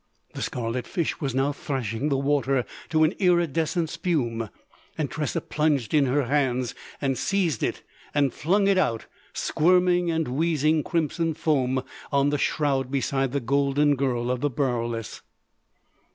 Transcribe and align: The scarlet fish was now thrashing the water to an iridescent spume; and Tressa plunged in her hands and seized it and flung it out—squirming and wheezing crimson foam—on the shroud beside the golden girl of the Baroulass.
The 0.33 0.41
scarlet 0.41 0.87
fish 0.87 1.21
was 1.21 1.35
now 1.35 1.51
thrashing 1.51 2.09
the 2.09 2.17
water 2.17 2.65
to 2.89 3.03
an 3.03 3.11
iridescent 3.19 3.87
spume; 3.91 4.49
and 4.97 5.11
Tressa 5.11 5.41
plunged 5.41 5.93
in 5.93 6.07
her 6.07 6.23
hands 6.23 6.73
and 6.99 7.15
seized 7.15 7.61
it 7.61 7.83
and 8.11 8.33
flung 8.33 8.65
it 8.65 8.79
out—squirming 8.79 10.09
and 10.09 10.27
wheezing 10.27 10.81
crimson 10.83 11.35
foam—on 11.35 12.29
the 12.29 12.39
shroud 12.39 12.89
beside 12.89 13.31
the 13.31 13.39
golden 13.39 13.95
girl 13.95 14.31
of 14.31 14.41
the 14.41 14.49
Baroulass. 14.49 15.21